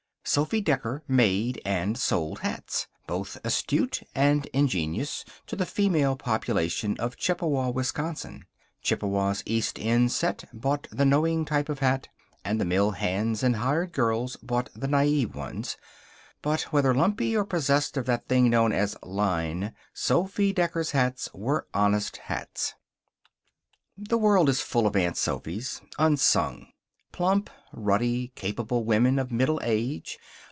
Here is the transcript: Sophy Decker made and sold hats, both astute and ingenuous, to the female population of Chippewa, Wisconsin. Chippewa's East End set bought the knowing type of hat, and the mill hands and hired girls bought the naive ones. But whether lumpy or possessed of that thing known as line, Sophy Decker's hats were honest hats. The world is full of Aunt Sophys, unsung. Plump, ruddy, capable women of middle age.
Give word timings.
Sophy 0.23 0.61
Decker 0.61 1.03
made 1.09 1.59
and 1.65 1.97
sold 1.97 2.39
hats, 2.39 2.87
both 3.05 3.37
astute 3.43 4.01
and 4.15 4.45
ingenuous, 4.53 5.25
to 5.47 5.57
the 5.57 5.65
female 5.65 6.15
population 6.15 6.95
of 6.99 7.17
Chippewa, 7.17 7.69
Wisconsin. 7.71 8.45
Chippewa's 8.81 9.43
East 9.45 9.77
End 9.79 10.09
set 10.11 10.45
bought 10.53 10.87
the 10.89 11.03
knowing 11.03 11.43
type 11.43 11.67
of 11.67 11.79
hat, 11.79 12.07
and 12.45 12.61
the 12.61 12.65
mill 12.65 12.91
hands 12.91 13.43
and 13.43 13.57
hired 13.57 13.91
girls 13.91 14.37
bought 14.41 14.69
the 14.73 14.87
naive 14.87 15.35
ones. 15.35 15.75
But 16.41 16.61
whether 16.71 16.93
lumpy 16.93 17.35
or 17.35 17.43
possessed 17.43 17.97
of 17.97 18.05
that 18.05 18.27
thing 18.27 18.49
known 18.49 18.71
as 18.71 18.95
line, 19.03 19.73
Sophy 19.91 20.53
Decker's 20.53 20.91
hats 20.91 21.27
were 21.33 21.67
honest 21.73 22.17
hats. 22.17 22.75
The 23.97 24.19
world 24.19 24.47
is 24.47 24.61
full 24.61 24.87
of 24.87 24.95
Aunt 24.95 25.17
Sophys, 25.17 25.81
unsung. 25.99 26.67
Plump, 27.11 27.49
ruddy, 27.73 28.29
capable 28.35 28.85
women 28.85 29.19
of 29.19 29.33
middle 29.33 29.59
age. 29.65 30.17